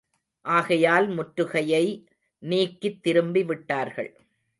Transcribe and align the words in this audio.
ஆகையால் 0.45 1.07
முற்றுகையை 1.09 1.85
நீக்கித் 2.43 3.03
திரும்பி 3.03 3.43
விட்டார்கள். 3.43 4.11